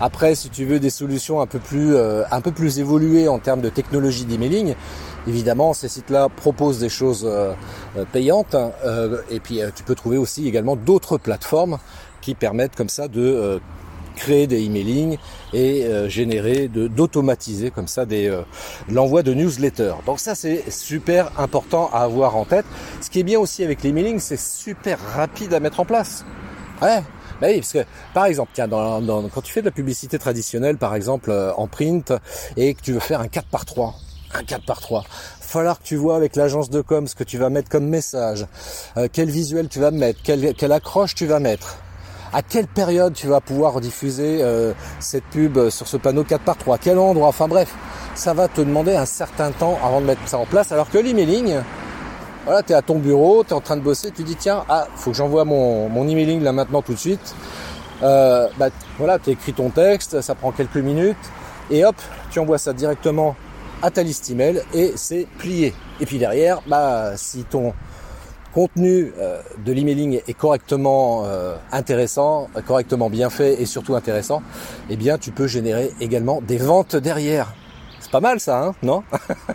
Après, 0.00 0.34
si 0.34 0.50
tu 0.50 0.66
veux 0.66 0.78
des 0.78 0.90
solutions 0.90 1.40
un 1.40 1.46
peu 1.46 1.58
plus 1.58 1.94
euh, 1.94 2.22
un 2.30 2.42
peu 2.42 2.52
plus 2.52 2.78
évoluées 2.78 3.28
en 3.28 3.38
termes 3.38 3.62
de 3.62 3.70
technologie 3.70 4.26
d'emailing, 4.26 4.74
évidemment, 5.26 5.72
ces 5.72 5.88
sites-là 5.88 6.28
proposent 6.28 6.80
des 6.80 6.90
choses 6.90 7.24
euh, 7.26 7.52
euh, 7.96 8.04
payantes. 8.12 8.54
et 9.30 9.40
puis, 9.40 9.60
tu 9.74 9.82
peux 9.82 9.94
trouver 9.94 10.18
aussi 10.18 10.46
également 10.46 10.76
d'autres 10.76 11.16
plateformes 11.16 11.78
qui 12.20 12.34
permettent 12.34 12.76
comme 12.76 12.90
ça 12.90 13.08
de 13.08 13.60
créer 14.16 14.46
des 14.46 14.64
emailing 14.64 15.18
et 15.52 15.86
générer, 16.08 16.68
d'automatiser 16.68 17.70
comme 17.70 17.86
ça 17.86 18.06
des 18.06 18.34
l'envoi 18.88 19.22
de 19.22 19.34
newsletters. 19.34 19.94
Donc 20.06 20.20
ça 20.20 20.34
c'est 20.34 20.70
super 20.70 21.30
important 21.38 21.90
à 21.92 22.00
avoir 22.00 22.36
en 22.36 22.44
tête. 22.44 22.64
Ce 23.00 23.10
qui 23.10 23.20
est 23.20 23.24
bien 23.24 23.38
aussi 23.38 23.62
avec 23.62 23.82
l'emailing, 23.82 24.18
c'est 24.18 24.40
super 24.40 24.98
rapide 25.14 25.52
à 25.52 25.60
mettre 25.60 25.80
en 25.80 25.84
place. 25.84 26.24
Ouais. 26.82 27.02
Bah 27.40 27.48
oui, 27.50 27.56
parce 27.56 27.72
que 27.72 27.84
par 28.14 28.26
exemple, 28.26 28.50
tiens, 28.54 28.68
dans, 28.68 29.28
quand 29.28 29.42
tu 29.42 29.52
fais 29.52 29.60
de 29.60 29.66
la 29.66 29.72
publicité 29.72 30.18
traditionnelle, 30.18 30.78
par 30.78 30.94
exemple 30.94 31.30
euh, 31.30 31.52
en 31.56 31.66
print, 31.66 32.12
et 32.56 32.74
que 32.74 32.80
tu 32.80 32.92
veux 32.92 33.00
faire 33.00 33.20
un 33.20 33.28
4 33.28 33.48
par 33.48 33.64
3 33.64 33.94
un 34.34 34.42
4 34.42 34.66
par 34.66 34.80
3 34.80 35.04
falloir 35.40 35.78
que 35.78 35.84
tu 35.84 35.96
vois 35.96 36.16
avec 36.16 36.36
l'agence 36.36 36.70
de 36.70 36.80
com 36.80 37.06
ce 37.06 37.14
que 37.14 37.24
tu 37.24 37.38
vas 37.38 37.48
mettre 37.50 37.68
comme 37.68 37.86
message, 37.86 38.46
euh, 38.96 39.08
quel 39.10 39.30
visuel 39.30 39.68
tu 39.68 39.78
vas 39.78 39.90
mettre, 39.90 40.20
quelle, 40.22 40.54
quelle, 40.54 40.72
accroche 40.72 41.14
tu 41.14 41.24
vas 41.26 41.38
mettre, 41.38 41.78
à 42.32 42.42
quelle 42.42 42.66
période 42.66 43.14
tu 43.14 43.28
vas 43.28 43.40
pouvoir 43.40 43.80
diffuser 43.80 44.40
euh, 44.42 44.72
cette 44.98 45.24
pub 45.24 45.70
sur 45.70 45.86
ce 45.86 45.96
panneau 45.96 46.24
4 46.24 46.42
par 46.42 46.56
3 46.56 46.78
quel 46.78 46.98
endroit, 46.98 47.28
enfin 47.28 47.48
bref, 47.48 47.72
ça 48.14 48.34
va 48.34 48.48
te 48.48 48.60
demander 48.60 48.96
un 48.96 49.06
certain 49.06 49.52
temps 49.52 49.78
avant 49.84 50.00
de 50.00 50.06
mettre 50.06 50.26
ça 50.26 50.38
en 50.38 50.46
place, 50.46 50.72
alors 50.72 50.90
que 50.90 50.98
l'emailing, 50.98 51.60
voilà, 52.46 52.62
tu 52.62 52.72
es 52.72 52.76
à 52.76 52.82
ton 52.82 53.00
bureau, 53.00 53.42
tu 53.42 53.50
es 53.50 53.52
en 53.54 53.60
train 53.60 53.76
de 53.76 53.82
bosser, 53.82 54.12
tu 54.12 54.22
dis 54.22 54.36
tiens, 54.36 54.64
ah, 54.68 54.86
faut 54.94 55.10
que 55.10 55.16
j'envoie 55.16 55.44
mon, 55.44 56.08
emailing 56.08 56.42
là 56.42 56.52
maintenant 56.52 56.80
tout 56.80 56.94
de 56.94 56.98
suite. 56.98 57.34
Euh, 58.04 58.46
bah, 58.56 58.68
voilà, 58.98 59.18
tu 59.18 59.30
écris 59.30 59.52
ton 59.52 59.70
texte, 59.70 60.20
ça 60.20 60.36
prend 60.36 60.52
quelques 60.52 60.76
minutes, 60.76 61.16
et 61.72 61.84
hop, 61.84 61.96
tu 62.30 62.38
envoies 62.38 62.58
ça 62.58 62.72
directement 62.72 63.34
à 63.82 63.90
ta 63.90 64.04
liste 64.04 64.30
email 64.30 64.62
et 64.72 64.92
c'est 64.94 65.26
plié. 65.38 65.74
Et 66.00 66.06
puis 66.06 66.18
derrière, 66.18 66.62
bah, 66.68 67.16
si 67.16 67.42
ton 67.42 67.74
contenu 68.54 69.12
euh, 69.18 69.42
de 69.64 69.72
l'emailing 69.72 70.20
est 70.26 70.34
correctement 70.34 71.24
euh, 71.26 71.56
intéressant, 71.72 72.48
correctement 72.64 73.10
bien 73.10 73.28
fait 73.28 73.60
et 73.60 73.66
surtout 73.66 73.96
intéressant, 73.96 74.40
eh 74.88 74.96
bien 74.96 75.18
tu 75.18 75.32
peux 75.32 75.48
générer 75.48 75.92
également 76.00 76.40
des 76.40 76.58
ventes 76.58 76.94
derrière. 76.94 77.54
C'est 78.06 78.12
pas 78.12 78.20
mal 78.20 78.38
ça, 78.38 78.62
hein, 78.62 78.74
non 78.84 79.02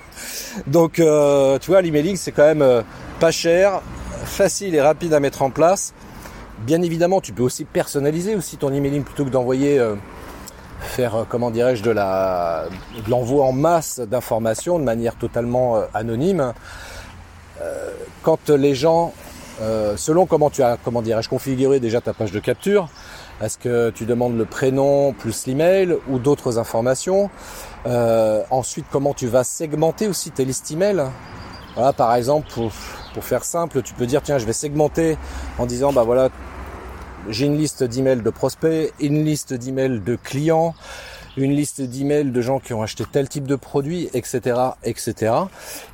Donc, 0.68 1.00
euh, 1.00 1.58
tu 1.58 1.72
vois, 1.72 1.82
l'emailing, 1.82 2.18
c'est 2.18 2.34
quand 2.34 2.44
même 2.44 2.62
euh, 2.62 2.82
pas 3.22 3.32
cher, 3.32 3.80
facile 4.26 4.76
et 4.76 4.82
rapide 4.82 5.14
à 5.14 5.22
mettre 5.22 5.42
en 5.42 5.50
place. 5.50 5.94
Bien 6.60 6.82
évidemment, 6.82 7.22
tu 7.22 7.32
peux 7.32 7.44
aussi 7.44 7.64
personnaliser 7.64 8.36
aussi 8.36 8.58
ton 8.58 8.74
emailing 8.74 9.06
plutôt 9.06 9.24
que 9.24 9.30
d'envoyer, 9.30 9.80
euh, 9.80 9.96
faire, 10.82 11.26
comment 11.30 11.50
dirais-je, 11.50 11.82
de 11.82 11.92
la, 11.92 12.66
de 13.06 13.10
l'envoi 13.10 13.46
en 13.46 13.54
masse 13.54 14.02
d'informations 14.02 14.80
de 14.80 14.84
manière 14.84 15.16
totalement 15.16 15.82
anonyme. 15.94 16.52
quand 18.24 18.50
les 18.50 18.76
gens, 18.76 19.14
selon 19.96 20.26
comment 20.26 20.50
tu 20.50 20.62
as, 20.62 20.78
comment 20.84 21.02
dirais-je, 21.02 21.30
configuré 21.30 21.80
déjà 21.80 22.02
ta 22.02 22.12
page 22.12 22.34
de 22.34 22.40
capture, 22.40 22.90
est-ce 23.42 23.58
que 23.58 23.90
tu 23.90 24.06
demandes 24.06 24.38
le 24.38 24.46
prénom 24.46 25.14
plus 25.14 25.48
l'email 25.48 25.96
ou 26.10 26.20
d'autres 26.20 26.60
informations? 26.60 27.30
Euh, 27.88 28.44
Ensuite, 28.52 28.86
comment 28.92 29.14
tu 29.14 29.28
vas 29.28 29.44
segmenter 29.44 30.08
aussi 30.08 30.32
tes 30.32 30.46
listes 30.46 30.70
email? 30.72 31.04
Voilà, 31.76 31.94
Par 31.94 32.14
exemple, 32.16 32.48
pour, 32.54 33.24
faire 33.24 33.44
simple, 33.44 33.82
tu 33.82 33.94
peux 33.94 34.06
dire 34.06 34.22
tiens, 34.22 34.38
je 34.38 34.46
vais 34.46 34.54
segmenter 34.54 35.18
en 35.58 35.66
disant 35.66 35.92
bah 35.92 36.04
voilà, 36.04 36.30
j'ai 37.30 37.46
une 37.46 37.58
liste 37.58 37.84
d'emails 37.84 38.22
de 38.22 38.30
prospects, 38.30 38.94
une 39.00 39.26
liste 39.26 39.54
d'emails 39.54 40.02
de 40.02 40.16
clients, 40.16 40.76
une 41.38 41.52
liste 41.52 41.82
d'emails 41.82 42.32
de 42.32 42.42
gens 42.42 42.60
qui 42.60 42.74
ont 42.74 42.82
acheté 42.82 43.06
tel 43.10 43.28
type 43.28 43.48
de 43.48 43.56
produit, 43.56 44.10
etc., 44.14 44.60
etc. 44.84 45.34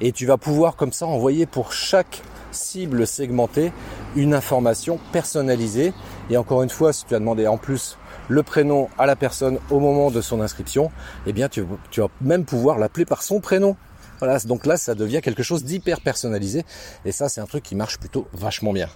Et 0.01 0.11
tu 0.11 0.25
vas 0.25 0.37
pouvoir 0.37 0.75
comme 0.75 0.91
ça 0.91 1.05
envoyer 1.05 1.45
pour 1.45 1.73
chaque 1.73 2.21
cible 2.51 3.05
segmentée 3.05 3.71
une 4.15 4.33
information 4.33 4.99
personnalisée 5.11 5.93
et 6.29 6.37
encore 6.37 6.63
une 6.63 6.69
fois, 6.69 6.93
si 6.93 7.05
tu 7.05 7.15
as 7.15 7.19
demandé 7.19 7.47
en 7.47 7.57
plus 7.57 7.97
le 8.27 8.43
prénom 8.43 8.89
à 8.97 9.05
la 9.05 9.15
personne 9.15 9.59
au 9.69 9.79
moment 9.79 10.11
de 10.11 10.21
son 10.21 10.41
inscription, 10.41 10.91
eh 11.25 11.33
bien 11.33 11.47
tu, 11.49 11.61
vas 11.61 12.07
même 12.21 12.45
pouvoir 12.45 12.77
l'appeler 12.77 13.05
par 13.05 13.23
son 13.23 13.39
prénom. 13.39 13.75
Voilà, 14.19 14.39
donc 14.39 14.65
là, 14.65 14.77
ça 14.77 14.95
devient 14.95 15.21
quelque 15.21 15.43
chose 15.43 15.63
d'hyper 15.63 16.01
personnalisé. 16.01 16.65
Et 17.05 17.11
ça, 17.11 17.29
c'est 17.29 17.39
un 17.39 17.45
truc 17.45 17.63
qui 17.63 17.75
marche 17.75 17.99
plutôt 17.99 18.27
vachement 18.33 18.73
bien. 18.73 18.89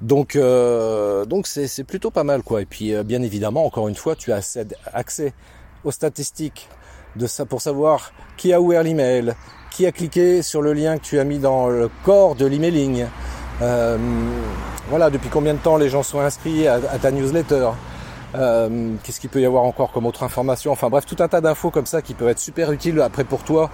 Donc, 0.00 0.34
euh, 0.34 1.24
donc 1.24 1.46
c'est 1.46 1.84
plutôt 1.84 2.10
pas 2.10 2.24
mal, 2.24 2.42
quoi. 2.42 2.60
Et 2.60 2.66
puis, 2.66 2.94
euh, 2.94 3.04
bien 3.04 3.22
évidemment, 3.22 3.64
encore 3.64 3.86
une 3.88 3.94
fois, 3.94 4.16
tu 4.16 4.32
as 4.32 4.58
accès 4.92 5.34
aux 5.84 5.92
statistiques 5.92 6.68
de 7.16 7.26
ça 7.26 7.44
pour 7.44 7.60
savoir 7.60 8.12
qui 8.36 8.52
a 8.52 8.60
ouvert 8.60 8.82
l'email, 8.82 9.34
qui 9.70 9.86
a 9.86 9.92
cliqué 9.92 10.42
sur 10.42 10.62
le 10.62 10.72
lien 10.72 10.98
que 10.98 11.04
tu 11.04 11.18
as 11.18 11.24
mis 11.24 11.38
dans 11.38 11.68
le 11.68 11.88
corps 12.04 12.34
de 12.34 12.46
l'emailing. 12.46 13.06
Euh, 13.62 13.98
voilà, 14.88 15.10
depuis 15.10 15.28
combien 15.28 15.54
de 15.54 15.58
temps 15.58 15.76
les 15.76 15.88
gens 15.88 16.02
sont 16.02 16.20
inscrits 16.20 16.66
à, 16.66 16.78
ta 16.80 17.10
newsletter. 17.10 17.70
Euh, 18.36 18.94
qu'est-ce 19.02 19.20
qu'il 19.20 19.28
peut 19.28 19.40
y 19.40 19.46
avoir 19.46 19.64
encore 19.64 19.92
comme 19.92 20.06
autre 20.06 20.22
information? 20.22 20.72
Enfin 20.72 20.88
bref, 20.88 21.04
tout 21.04 21.16
un 21.20 21.28
tas 21.28 21.40
d'infos 21.40 21.70
comme 21.70 21.86
ça 21.86 22.00
qui 22.00 22.14
peuvent 22.14 22.28
être 22.28 22.38
super 22.38 22.72
utiles 22.72 23.00
après 23.00 23.24
pour 23.24 23.42
toi. 23.42 23.70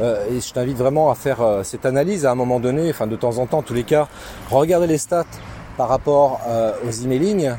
Euh, 0.00 0.26
et 0.30 0.40
je 0.40 0.52
t'invite 0.52 0.76
vraiment 0.76 1.10
à 1.10 1.14
faire 1.14 1.60
cette 1.62 1.86
analyse 1.86 2.26
à 2.26 2.32
un 2.32 2.34
moment 2.34 2.60
donné, 2.60 2.90
enfin 2.90 3.06
de 3.06 3.16
temps 3.16 3.38
en 3.38 3.46
temps, 3.46 3.62
tous 3.62 3.74
les 3.74 3.84
cas, 3.84 4.08
regarder 4.50 4.86
les 4.86 4.98
stats 4.98 5.24
par 5.76 5.88
rapport 5.88 6.40
aux 6.86 6.90
emailing 6.90 7.52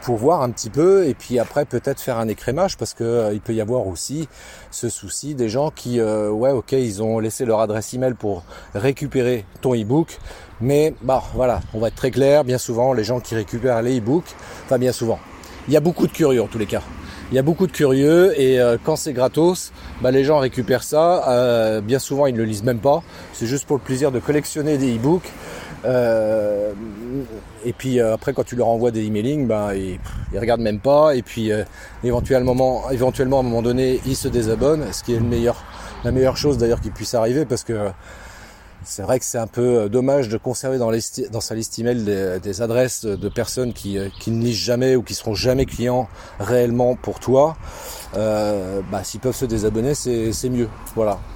pour 0.00 0.16
voir 0.16 0.40
un 0.40 0.50
petit 0.50 0.70
peu 0.70 1.06
et 1.06 1.12
puis 1.12 1.38
après 1.38 1.66
peut-être 1.66 2.00
faire 2.00 2.18
un 2.18 2.26
écrémage 2.26 2.78
parce 2.78 2.94
que 2.94 3.34
il 3.34 3.40
peut 3.42 3.52
y 3.52 3.60
avoir 3.60 3.86
aussi 3.86 4.30
ce 4.70 4.88
souci 4.88 5.34
des 5.34 5.50
gens 5.50 5.70
qui 5.70 6.00
ouais 6.00 6.52
ok 6.52 6.72
ils 6.72 7.02
ont 7.02 7.18
laissé 7.18 7.44
leur 7.44 7.60
adresse 7.60 7.92
email 7.92 8.14
pour 8.14 8.42
récupérer 8.74 9.44
ton 9.60 9.74
ebook 9.74 10.18
mais 10.60 10.94
bah 11.02 11.22
voilà 11.34 11.60
on 11.74 11.78
va 11.78 11.88
être 11.88 11.94
très 11.94 12.10
clair 12.10 12.44
bien 12.44 12.58
souvent 12.58 12.92
les 12.92 13.04
gens 13.04 13.20
qui 13.20 13.34
récupèrent 13.34 13.82
les 13.82 13.96
ebooks 13.96 14.34
enfin 14.64 14.78
bien 14.78 14.92
souvent 14.92 15.18
il 15.68 15.74
y 15.74 15.76
a 15.76 15.80
beaucoup 15.80 16.06
de 16.06 16.12
curieux 16.12 16.42
en 16.42 16.46
tous 16.46 16.58
les 16.58 16.66
cas 16.66 16.82
il 17.32 17.36
y 17.36 17.38
a 17.38 17.42
beaucoup 17.42 17.68
de 17.68 17.72
curieux 17.72 18.38
et 18.40 18.58
euh, 18.58 18.76
quand 18.82 18.96
c'est 18.96 19.12
gratos, 19.12 19.70
bah, 20.02 20.10
les 20.10 20.24
gens 20.24 20.38
récupèrent 20.38 20.82
ça. 20.82 21.80
bien 21.80 22.00
souvent, 22.00 22.26
ils 22.26 22.32
ne 22.32 22.38
le 22.38 22.44
lisent 22.44 22.64
même 22.64 22.80
pas. 22.80 23.04
C'est 23.34 23.46
juste 23.46 23.68
pour 23.68 23.76
le 23.76 23.82
plaisir 23.82 24.10
de 24.10 24.18
collectionner 24.18 24.78
des 24.78 24.96
e-books. 24.96 25.30
Euh, 25.84 26.72
et 27.64 27.72
puis 27.72 28.00
euh, 28.00 28.14
après, 28.14 28.32
quand 28.32 28.44
tu 28.44 28.56
leur 28.56 28.68
envoies 28.68 28.90
des 28.90 29.06
emailing, 29.06 29.46
ben 29.46 29.72
ils, 29.74 29.98
ils 30.32 30.38
regardent 30.38 30.60
même 30.60 30.80
pas. 30.80 31.14
Et 31.14 31.22
puis 31.22 31.52
euh, 31.52 31.64
éventuellement, 32.04 32.90
éventuellement 32.90 33.38
à 33.38 33.40
un 33.40 33.44
moment 33.44 33.62
donné, 33.62 34.00
ils 34.06 34.16
se 34.16 34.28
désabonnent, 34.28 34.92
ce 34.92 35.02
qui 35.02 35.14
est 35.14 35.18
le 35.18 35.24
meilleur, 35.24 35.64
la 36.04 36.12
meilleure 36.12 36.36
chose 36.36 36.58
d'ailleurs 36.58 36.80
qui 36.80 36.90
puisse 36.90 37.14
arriver, 37.14 37.44
parce 37.44 37.64
que 37.64 37.90
c'est 38.84 39.02
vrai 39.02 39.18
que 39.18 39.24
c'est 39.24 39.38
un 39.38 39.46
peu 39.46 39.88
dommage 39.88 40.28
de 40.28 40.36
conserver 40.36 40.78
dans, 40.78 40.90
dans 41.30 41.40
sa 41.40 41.54
liste 41.54 41.78
email 41.78 42.04
des, 42.04 42.38
des 42.42 42.62
adresses 42.62 43.04
de 43.04 43.28
personnes 43.28 43.72
qui, 43.72 43.98
qui, 44.18 44.30
ne 44.30 44.42
lisent 44.42 44.56
jamais 44.56 44.96
ou 44.96 45.02
qui 45.02 45.14
seront 45.14 45.34
jamais 45.34 45.66
clients 45.66 46.08
réellement 46.38 46.96
pour 46.96 47.20
toi. 47.20 47.56
Euh, 48.16 48.80
bah, 48.90 49.04
s'ils 49.04 49.20
peuvent 49.20 49.36
se 49.36 49.44
désabonner, 49.44 49.94
c'est 49.94 50.48
mieux. 50.48 50.68
Voilà. 50.94 51.18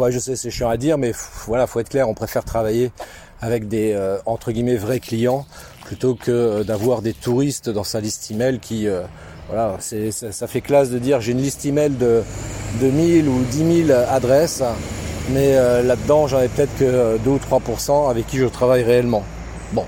Ouais, 0.00 0.10
je 0.10 0.18
sais, 0.18 0.34
c'est 0.34 0.50
chiant 0.50 0.68
à 0.68 0.76
dire, 0.76 0.98
mais 0.98 1.12
voilà, 1.46 1.68
faut 1.68 1.78
être 1.78 1.88
clair, 1.88 2.08
on 2.08 2.14
préfère 2.14 2.42
travailler 2.42 2.90
avec 3.40 3.68
des 3.68 3.92
euh, 3.92 4.18
entre 4.26 4.50
guillemets 4.50 4.76
vrais 4.76 4.98
clients 4.98 5.46
plutôt 5.84 6.16
que 6.16 6.32
euh, 6.32 6.64
d'avoir 6.64 7.00
des 7.00 7.12
touristes 7.12 7.68
dans 7.68 7.84
sa 7.84 8.00
liste 8.00 8.28
email 8.30 8.58
qui 8.58 8.88
euh, 8.88 9.02
voilà, 9.48 9.76
c'est 9.78 10.10
ça, 10.10 10.46
fait 10.48 10.62
classe 10.62 10.90
de 10.90 10.98
dire 10.98 11.20
j'ai 11.20 11.32
une 11.32 11.42
liste 11.42 11.64
email 11.64 11.90
de 11.90 12.22
de 12.80 12.90
1000 12.90 13.28
ou 13.28 13.44
10 13.44 13.86
000 13.86 13.98
adresses, 14.08 14.62
mais 15.30 15.54
là-dedans 15.82 16.26
j'en 16.26 16.40
ai 16.40 16.48
peut-être 16.48 16.76
que 16.76 17.18
2 17.18 17.30
ou 17.30 17.38
3% 17.38 18.10
avec 18.10 18.26
qui 18.26 18.38
je 18.38 18.46
travaille 18.46 18.82
réellement. 18.82 19.22
Bon, 19.72 19.84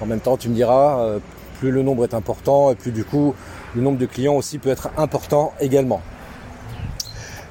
en 0.00 0.06
même 0.06 0.20
temps 0.20 0.36
tu 0.36 0.48
me 0.48 0.54
diras, 0.54 1.18
plus 1.58 1.70
le 1.70 1.82
nombre 1.82 2.04
est 2.04 2.14
important 2.14 2.70
et 2.70 2.74
plus 2.74 2.92
du 2.92 3.04
coup 3.04 3.34
le 3.74 3.82
nombre 3.82 3.98
de 3.98 4.06
clients 4.06 4.34
aussi 4.34 4.58
peut 4.58 4.70
être 4.70 4.90
important 4.96 5.52
également. 5.60 6.00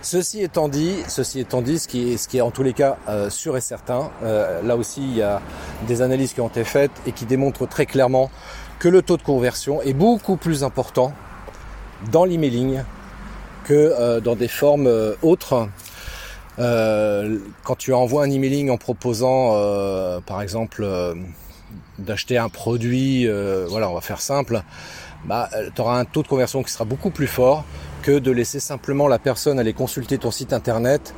Ceci 0.02 0.42
étant 0.42 0.70
dit, 0.70 0.96
ceci 1.10 1.42
étant 1.42 1.62
dit, 1.62 1.78
ce 1.78 1.88
qui 1.88 2.14
est, 2.14 2.18
ce 2.18 2.30
qui 2.30 2.38
est 2.38 2.42
en 2.42 2.52
tous 2.52 2.64
les 2.64 2.72
cas 2.72 2.98
euh, 3.10 3.30
sûr 3.30 3.58
et 3.58 3.62
certain, 3.62 4.12
euh, 4.24 4.62
là 4.62 4.78
aussi 4.78 5.02
il 5.02 5.18
y 5.18 5.22
a 5.22 5.42
des 5.88 6.02
analyses 6.02 6.34
qui 6.34 6.40
ont 6.40 6.48
été 6.48 6.64
faites 6.64 6.92
et 7.06 7.12
qui 7.12 7.26
démontrent 7.26 7.68
très 7.68 7.86
clairement 7.86 8.32
que 8.80 8.88
le 8.88 9.02
taux 9.02 9.18
de 9.18 9.24
conversion 9.24 9.82
est 9.82 9.94
beaucoup 9.94 10.38
plus 10.38 10.64
important 10.64 11.12
dans 12.14 12.24
l'emailing 12.24 12.82
que 13.66 13.74
euh, 13.74 14.22
dans 14.22 14.38
des 14.38 14.48
formes 14.48 14.90
autres. 15.22 15.68
Quand 16.60 17.76
tu 17.78 17.94
envoies 17.94 18.24
un 18.24 18.30
emailing 18.30 18.70
en 18.70 18.78
proposant, 18.78 19.54
par 20.26 20.42
exemple, 20.42 20.86
d'acheter 21.98 22.38
un 22.38 22.50
produit, 22.50 23.28
voilà, 23.68 23.90
on 23.90 23.94
va 23.94 24.02
faire 24.02 24.22
simple, 24.22 24.62
bah, 25.26 25.50
tu 25.76 25.82
auras 25.82 26.00
un 26.00 26.06
taux 26.06 26.24
de 26.24 26.28
conversion 26.28 26.64
qui 26.64 26.72
sera 26.72 26.86
beaucoup 26.86 27.10
plus 27.10 27.28
fort 27.28 27.66
que 28.02 28.20
de 28.20 28.32
laisser 28.32 28.60
simplement 28.60 29.08
la 29.08 29.20
personne 29.20 29.60
aller 29.60 29.74
consulter 29.74 30.18
ton 30.18 30.32
site 30.32 30.54
internet 30.54 31.14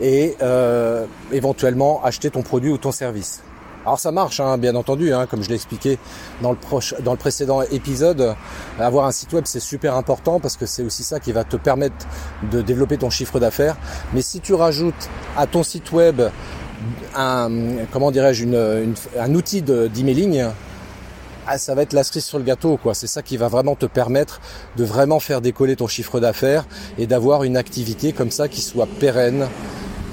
et 0.00 0.36
euh, 0.42 1.06
éventuellement 1.32 2.04
acheter 2.04 2.30
ton 2.30 2.42
produit 2.42 2.70
ou 2.70 2.78
ton 2.78 2.92
service. 2.92 3.42
Alors 3.86 4.00
ça 4.00 4.10
marche, 4.10 4.40
hein, 4.40 4.58
bien 4.58 4.74
entendu, 4.74 5.14
hein, 5.14 5.26
comme 5.26 5.44
je 5.44 5.48
l'ai 5.48 5.54
expliqué 5.54 5.96
dans 6.42 6.50
le, 6.50 7.16
précédent 7.16 7.62
épisode, 7.62 8.34
avoir 8.80 9.06
un 9.06 9.12
site 9.12 9.32
web 9.32 9.44
c'est 9.46 9.60
super 9.60 9.94
important 9.94 10.40
parce 10.40 10.56
que 10.56 10.66
c'est 10.66 10.82
aussi 10.82 11.04
ça 11.04 11.20
qui 11.20 11.30
va 11.30 11.44
te 11.44 11.56
permettre 11.56 12.04
de 12.50 12.62
développer 12.62 12.98
ton 12.98 13.10
chiffre 13.10 13.38
d'affaires. 13.38 13.76
Mais 14.12 14.22
si 14.22 14.40
tu 14.40 14.54
rajoutes 14.54 15.08
à 15.36 15.46
ton 15.46 15.62
site 15.62 15.92
web 15.92 16.20
un, 17.14 17.48
comment 17.92 18.10
dirais-je, 18.10 18.44
un 19.20 19.34
outil 19.36 19.62
d'emailing, 19.62 20.46
ah, 21.46 21.56
ça 21.56 21.76
va 21.76 21.82
être 21.82 21.92
la 21.92 22.02
cerise 22.02 22.24
sur 22.24 22.38
le 22.38 22.44
gâteau. 22.44 22.80
C'est 22.92 23.06
ça 23.06 23.22
qui 23.22 23.36
va 23.36 23.46
vraiment 23.46 23.76
te 23.76 23.86
permettre 23.86 24.40
de 24.76 24.82
vraiment 24.82 25.20
faire 25.20 25.40
décoller 25.40 25.76
ton 25.76 25.86
chiffre 25.86 26.18
d'affaires 26.18 26.66
et 26.98 27.06
d'avoir 27.06 27.44
une 27.44 27.56
activité 27.56 28.12
comme 28.12 28.32
ça 28.32 28.48
qui 28.48 28.62
soit 28.62 28.88
pérenne. 28.98 29.46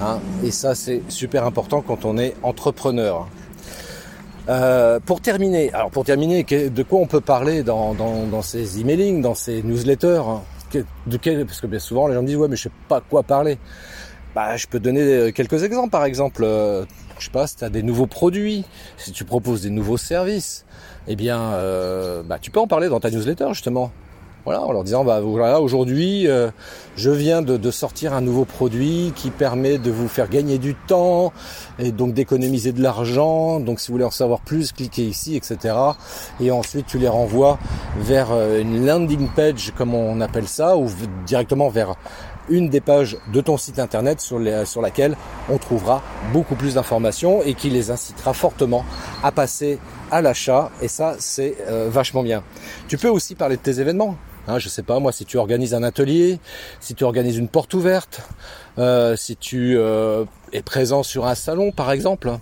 Hein. 0.00 0.20
Et 0.44 0.52
ça, 0.52 0.76
c'est 0.76 1.02
super 1.08 1.44
important 1.44 1.82
quand 1.82 2.04
on 2.04 2.18
est 2.18 2.36
entrepreneur. 2.44 3.26
Euh, 4.48 5.00
pour 5.00 5.20
terminer, 5.20 5.72
alors 5.72 5.90
pour 5.90 6.04
terminer, 6.04 6.42
de 6.44 6.82
quoi 6.82 6.98
on 7.00 7.06
peut 7.06 7.20
parler 7.20 7.62
dans, 7.62 7.94
dans, 7.94 8.42
ces 8.42 8.80
emailing, 8.80 9.22
dans 9.22 9.34
ces 9.34 9.62
newsletters 9.62 10.22
hein? 10.26 10.42
de 11.06 11.16
quel, 11.16 11.46
Parce 11.46 11.60
que 11.60 11.66
bien 11.66 11.78
souvent, 11.78 12.08
les 12.08 12.14
gens 12.14 12.22
me 12.22 12.26
disent 12.26 12.36
ouais, 12.36 12.48
mais 12.48 12.56
je 12.56 12.64
sais 12.64 12.70
pas 12.88 13.00
quoi 13.00 13.22
parler. 13.22 13.58
Bah, 14.34 14.56
je 14.56 14.66
peux 14.66 14.80
donner 14.80 15.32
quelques 15.32 15.62
exemples. 15.62 15.90
Par 15.90 16.04
exemple, 16.04 16.42
euh, 16.44 16.84
je 17.18 17.26
sais 17.26 17.30
pas, 17.30 17.46
si 17.46 17.56
tu 17.56 17.64
as 17.64 17.70
des 17.70 17.82
nouveaux 17.82 18.06
produits, 18.06 18.64
si 18.96 19.12
tu 19.12 19.24
proposes 19.24 19.62
des 19.62 19.70
nouveaux 19.70 19.96
services, 19.96 20.64
eh 21.06 21.16
bien, 21.16 21.40
euh, 21.40 22.22
bah, 22.22 22.38
tu 22.40 22.50
peux 22.50 22.60
en 22.60 22.66
parler 22.66 22.88
dans 22.88 23.00
ta 23.00 23.10
newsletter 23.10 23.46
justement. 23.50 23.92
Voilà, 24.44 24.60
en 24.60 24.72
leur 24.72 24.84
disant, 24.84 25.04
bah 25.04 25.20
voilà, 25.20 25.58
aujourd'hui, 25.60 26.28
euh, 26.28 26.50
je 26.96 27.10
viens 27.10 27.40
de, 27.40 27.70
sortir 27.70 28.12
un 28.12 28.20
nouveau 28.20 28.44
produit 28.44 29.12
qui 29.16 29.30
permet 29.30 29.78
de 29.78 29.90
vous 29.90 30.06
faire 30.06 30.28
gagner 30.28 30.58
du 30.58 30.74
temps 30.74 31.32
et 31.78 31.92
donc 31.92 32.12
d'économiser 32.12 32.72
de 32.72 32.82
l'argent. 32.82 33.58
Donc, 33.58 33.80
si 33.80 33.88
vous 33.88 33.94
voulez 33.94 34.04
en 34.04 34.10
savoir 34.10 34.40
plus, 34.40 34.72
cliquez 34.72 35.04
ici, 35.04 35.34
etc. 35.34 35.74
Et 36.40 36.50
ensuite, 36.50 36.86
tu 36.86 36.98
les 36.98 37.08
renvoies 37.08 37.58
vers 37.98 38.32
euh, 38.32 38.60
une 38.60 38.84
landing 38.84 39.28
page, 39.34 39.72
comme 39.78 39.94
on 39.94 40.20
appelle 40.20 40.46
ça, 40.46 40.76
ou 40.76 40.88
directement 41.24 41.70
vers 41.70 41.94
une 42.50 42.68
des 42.68 42.82
pages 42.82 43.16
de 43.32 43.40
ton 43.40 43.56
site 43.56 43.78
internet 43.78 44.20
sur, 44.20 44.38
les, 44.38 44.66
sur 44.66 44.82
laquelle 44.82 45.16
on 45.48 45.56
trouvera 45.56 46.02
beaucoup 46.34 46.54
plus 46.54 46.74
d'informations 46.74 47.42
et 47.42 47.54
qui 47.54 47.70
les 47.70 47.90
incitera 47.90 48.34
fortement 48.34 48.84
à 49.22 49.32
passer 49.32 49.78
à 50.10 50.20
l'achat 50.20 50.70
et 50.82 50.88
ça 50.88 51.16
c'est 51.18 51.56
euh, 51.68 51.88
vachement 51.90 52.22
bien. 52.22 52.42
Tu 52.88 52.98
peux 52.98 53.08
aussi 53.08 53.34
parler 53.34 53.56
de 53.56 53.62
tes 53.62 53.80
événements. 53.80 54.16
Hein, 54.46 54.58
je 54.58 54.68
sais 54.68 54.82
pas 54.82 54.98
moi 54.98 55.12
si 55.12 55.24
tu 55.24 55.38
organises 55.38 55.74
un 55.74 55.82
atelier, 55.82 56.38
si 56.80 56.94
tu 56.94 57.04
organises 57.04 57.38
une 57.38 57.48
porte 57.48 57.72
ouverte, 57.74 58.20
euh, 58.78 59.16
si 59.16 59.36
tu 59.36 59.76
euh, 59.76 60.24
es 60.52 60.62
présent 60.62 61.02
sur 61.02 61.26
un 61.26 61.34
salon 61.34 61.72
par 61.72 61.90
exemple. 61.92 62.32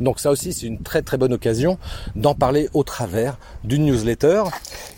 Donc 0.00 0.20
ça 0.20 0.30
aussi, 0.30 0.52
c'est 0.52 0.66
une 0.66 0.82
très 0.82 1.02
très 1.02 1.16
bonne 1.16 1.32
occasion 1.32 1.78
d'en 2.14 2.34
parler 2.34 2.68
au 2.74 2.82
travers 2.82 3.38
d'une 3.64 3.86
newsletter. 3.86 4.44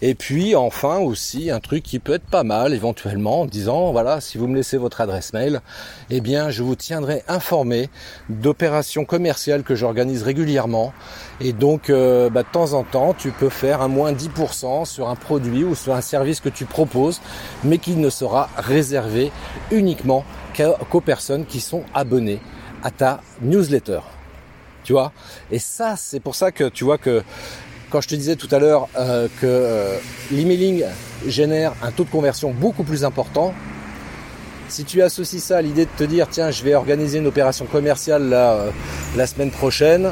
Et 0.03 0.15
puis 0.15 0.55
enfin 0.55 0.99
aussi 0.99 1.51
un 1.51 1.61
truc 1.61 1.83
qui 1.83 1.99
peut 1.99 2.15
être 2.15 2.27
pas 2.27 2.45
mal 2.45 2.73
éventuellement 2.73 3.43
en 3.43 3.47
disant 3.47 3.93
voilà 3.93 4.21
si 4.21 4.39
vous 4.39 4.47
me 4.47 4.57
laissez 4.57 4.77
votre 4.77 5.01
adresse 5.01 5.33
mail, 5.33 5.61
eh 6.11 6.21
bien 6.21 6.51
je 6.51 6.63
vous 6.63 6.77
tiendrai 6.77 7.23
informé 7.29 7.91
d'opérations 8.29 9.05
commerciales 9.05 9.63
que 9.63 9.75
j'organise 9.75 10.23
régulièrement. 10.23 10.93
Et 11.41 11.53
donc 11.53 11.91
euh, 11.91 12.31
bah, 12.31 12.43
de 12.43 12.49
temps 12.49 12.73
en 12.73 12.85
temps 12.85 13.15
tu 13.15 13.31
peux 13.31 13.49
faire 13.49 13.83
un 13.83 13.89
moins 13.89 14.13
10% 14.13 14.85
sur 14.85 15.09
un 15.09 15.17
produit 15.17 15.65
ou 15.65 15.75
sur 15.75 15.95
un 15.95 16.01
service 16.01 16.41
que 16.41 16.49
tu 16.49 16.65
proposes, 16.65 17.21
mais 17.65 17.79
qui 17.79 17.97
ne 17.97 18.11
sera 18.11 18.49
réservé 18.57 19.33
uniquement 19.71 20.25
qu'aux 20.91 21.01
personnes 21.01 21.47
qui 21.47 21.61
sont 21.61 21.83
abonnées 21.95 22.41
à 22.83 22.91
ta 22.91 23.21
newsletter 23.43 24.01
tu 24.89 24.95
vois. 24.95 25.13
Et 25.51 25.59
ça, 25.59 25.97
c'est 25.99 26.19
pour 26.19 26.35
ça 26.35 26.51
que 26.51 26.71
tu 26.71 26.83
vois 26.83 26.97
que 26.97 27.23
quand 27.91 28.01
je 28.01 28.09
te 28.09 28.15
disais 28.15 28.37
tout 28.37 28.49
à 28.51 28.59
l'heure 28.59 28.89
euh, 28.97 29.29
que 29.39 29.45
euh, 29.45 29.99
l'emailing 30.31 30.83
génère 31.27 31.75
un 31.83 31.91
taux 31.91 32.05
de 32.05 32.09
conversion 32.09 32.53
beaucoup 32.53 32.85
plus 32.85 33.05
important, 33.05 33.53
si 34.69 34.85
tu 34.85 35.03
associes 35.03 35.41
ça 35.41 35.59
à 35.59 35.61
l'idée 35.61 35.85
de 35.85 35.91
te 35.95 36.05
dire 36.05 36.27
tiens 36.31 36.51
je 36.51 36.65
vais 36.65 36.75
organiser 36.75 37.19
une 37.19 37.27
opération 37.27 37.67
commerciale 37.67 38.31
euh, 38.33 38.71
la 39.15 39.27
semaine 39.27 39.51
prochaine, 39.51 40.09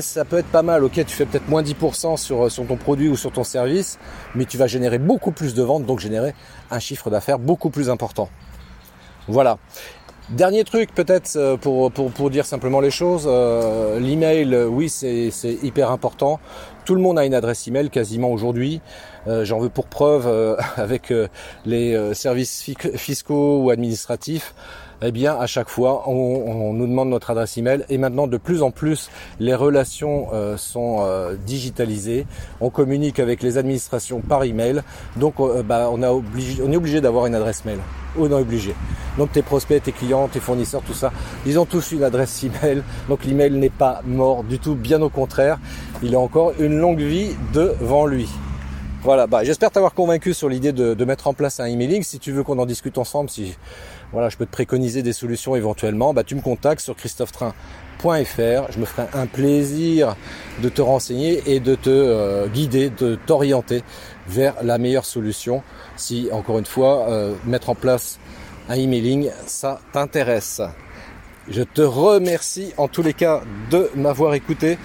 ça 0.00 0.24
peut 0.24 0.38
être 0.38 0.52
pas 0.52 0.62
mal. 0.62 0.84
Ok, 0.84 1.04
tu 1.04 1.16
fais 1.16 1.26
peut-être 1.26 1.48
moins 1.48 1.64
10% 1.64 2.16
sur, 2.16 2.52
sur 2.52 2.64
ton 2.64 2.76
produit 2.76 3.08
ou 3.08 3.16
sur 3.16 3.32
ton 3.32 3.42
service, 3.42 3.98
mais 4.36 4.44
tu 4.44 4.58
vas 4.58 4.68
générer 4.68 4.98
beaucoup 4.98 5.32
plus 5.32 5.54
de 5.54 5.62
ventes, 5.64 5.86
donc 5.86 5.98
générer 5.98 6.34
un 6.70 6.78
chiffre 6.78 7.10
d'affaires 7.10 7.40
beaucoup 7.40 7.70
plus 7.70 7.90
important. 7.90 8.28
Voilà. 9.26 9.58
Dernier 10.30 10.62
truc 10.64 10.94
peut-être 10.94 11.36
euh, 11.36 11.56
pour, 11.56 11.90
pour, 11.90 12.10
pour, 12.10 12.30
dire 12.30 12.46
simplement 12.46 12.80
les 12.80 12.92
choses, 12.92 13.24
euh, 13.26 13.98
l'email, 13.98 14.54
oui 14.54 14.88
c'est 14.88 15.32
hyper 15.62 15.90
important. 15.90 16.38
Tout 16.84 16.94
le 16.94 17.00
monde 17.00 17.18
a 17.18 17.26
une 17.26 17.34
adresse 17.34 17.66
email 17.66 17.90
quasiment 17.90 18.30
aujourd'hui. 18.30 18.80
Euh, 19.28 19.44
j'en 19.44 19.58
veux 19.58 19.68
pour 19.68 19.86
preuve 19.86 20.26
avec 20.76 21.12
les 21.66 22.14
services 22.14 22.62
fiscaux 22.96 23.62
ou 23.62 23.70
administratifs 23.70 24.54
eh 25.02 25.10
bien 25.10 25.36
à 25.38 25.46
chaque 25.46 25.68
fois 25.68 26.08
on, 26.08 26.72
nous 26.72 26.86
demande 26.86 27.08
notre 27.08 27.30
adresse 27.30 27.58
email 27.58 27.84
et 27.88 27.98
maintenant 27.98 28.26
de 28.26 28.36
plus 28.36 28.62
en 28.62 28.70
plus 28.70 29.10
les 29.40 29.54
relations 29.54 30.28
euh, 30.32 30.56
sont 30.56 30.98
euh, 31.00 31.34
digitalisées. 31.34 32.26
On 32.60 32.70
communique 32.70 33.18
avec 33.18 33.42
les 33.42 33.58
administrations 33.58 34.20
par 34.20 34.44
email, 34.44 34.82
donc 35.16 35.34
euh, 35.40 35.62
bah, 35.62 35.88
on, 35.90 36.02
a 36.02 36.10
obligé, 36.10 36.62
on 36.64 36.70
est 36.72 36.76
obligé 36.76 37.00
d'avoir 37.00 37.26
une 37.26 37.34
adresse 37.34 37.64
mail. 37.64 37.78
On 38.18 38.30
est 38.30 38.34
obligé. 38.34 38.74
Donc 39.18 39.32
tes 39.32 39.42
prospects, 39.42 39.82
tes 39.82 39.92
clients, 39.92 40.28
tes 40.28 40.40
fournisseurs, 40.40 40.82
tout 40.82 40.94
ça, 40.94 41.12
ils 41.46 41.58
ont 41.58 41.64
tous 41.64 41.92
une 41.92 42.04
adresse 42.04 42.44
email. 42.44 42.82
Donc 43.08 43.24
l'email 43.24 43.52
n'est 43.52 43.70
pas 43.70 44.02
mort 44.04 44.44
du 44.44 44.58
tout, 44.58 44.74
bien 44.74 45.00
au 45.02 45.08
contraire, 45.08 45.58
il 46.02 46.14
a 46.14 46.18
encore 46.18 46.52
une 46.58 46.78
longue 46.78 47.00
vie 47.00 47.30
devant 47.52 48.06
lui. 48.06 48.28
Voilà, 49.02 49.26
bah, 49.26 49.42
j'espère 49.42 49.72
t'avoir 49.72 49.94
convaincu 49.94 50.32
sur 50.32 50.48
l'idée 50.48 50.72
de, 50.72 51.04
mettre 51.04 51.26
en 51.26 51.34
place 51.34 51.58
un 51.58 51.64
emailing. 51.64 52.04
Si 52.04 52.20
tu 52.20 52.30
veux 52.30 52.44
qu'on 52.44 52.60
en 52.60 52.66
discute 52.66 52.98
ensemble, 52.98 53.30
si 53.30 53.56
voilà, 54.12 54.28
je 54.28 54.36
peux 54.36 54.46
te 54.46 54.52
préconiser 54.52 55.02
des 55.02 55.12
solutions 55.12 55.56
éventuellement, 55.56 56.14
bah, 56.14 56.22
tu 56.22 56.36
me 56.36 56.40
contactes 56.40 56.82
sur 56.82 56.94
christophetrain.fr. 56.94 58.70
Je 58.70 58.78
me 58.78 58.84
ferai 58.84 59.08
un 59.12 59.26
plaisir 59.26 60.14
de 60.62 60.68
te 60.68 60.80
renseigner 60.80 61.42
et 61.46 61.58
de 61.58 61.74
te 61.74 61.90
euh, 61.90 62.46
guider, 62.46 62.90
de 62.90 63.18
t'orienter 63.26 63.82
vers 64.28 64.54
la 64.62 64.78
meilleure 64.78 65.04
solution. 65.04 65.64
Si, 65.96 66.28
encore 66.30 66.60
une 66.60 66.64
fois, 66.64 67.08
euh, 67.08 67.34
mettre 67.44 67.70
en 67.70 67.74
place 67.74 68.20
un 68.68 68.76
emailing, 68.76 69.30
ça 69.46 69.80
t'intéresse. 69.92 70.62
Je 71.48 71.64
te 71.64 71.82
remercie 71.82 72.72
en 72.76 72.86
tous 72.86 73.02
les 73.02 73.14
cas 73.14 73.40
de 73.72 73.90
m'avoir 73.96 74.34
écouté. 74.34 74.78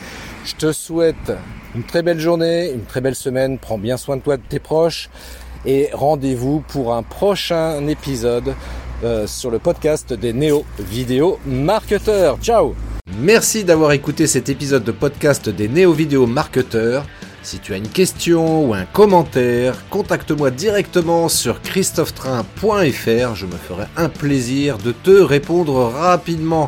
Je 0.47 0.55
te 0.55 0.71
souhaite 0.71 1.33
une 1.75 1.83
très 1.83 2.01
belle 2.01 2.21
journée, 2.21 2.71
une 2.73 2.85
très 2.85 3.01
belle 3.01 3.15
semaine. 3.15 3.57
Prends 3.59 3.77
bien 3.77 3.97
soin 3.97 4.15
de 4.15 4.21
toi, 4.21 4.37
de 4.37 4.41
tes 4.47 4.59
proches. 4.59 5.09
Et 5.65 5.89
rendez-vous 5.91 6.63
pour 6.69 6.93
un 6.93 7.03
prochain 7.03 7.85
épisode 7.85 8.55
euh, 9.03 9.27
sur 9.27 9.51
le 9.51 9.59
podcast 9.59 10.13
des 10.13 10.31
Néo 10.31 10.63
Vidéo 10.79 11.37
Marketeurs. 11.45 12.37
Ciao 12.41 12.75
Merci 13.19 13.65
d'avoir 13.65 13.91
écouté 13.91 14.25
cet 14.25 14.47
épisode 14.47 14.85
de 14.85 14.93
podcast 14.93 15.49
des 15.49 15.67
Néo 15.67 15.91
Vidéo 15.91 16.25
Marketeurs. 16.27 17.05
Si 17.43 17.59
tu 17.59 17.73
as 17.73 17.77
une 17.77 17.89
question 17.89 18.69
ou 18.69 18.73
un 18.73 18.85
commentaire, 18.85 19.75
contacte-moi 19.89 20.49
directement 20.49 21.27
sur 21.27 21.61
christophetrain.fr. 21.61 23.35
Je 23.35 23.45
me 23.45 23.57
ferai 23.57 23.83
un 23.97 24.07
plaisir 24.07 24.77
de 24.77 24.93
te 24.93 25.11
répondre 25.11 25.91
rapidement. 25.93 26.67